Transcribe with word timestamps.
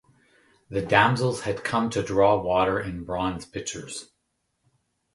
The 0.71 0.81
damsels 0.81 1.41
had 1.41 1.63
come 1.63 1.91
to 1.91 2.01
draw 2.01 2.41
water 2.41 2.79
in 2.79 3.03
bronze 3.03 3.45
pitchers. 3.45 4.09